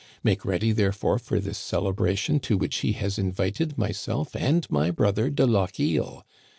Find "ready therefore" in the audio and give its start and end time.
0.43-1.19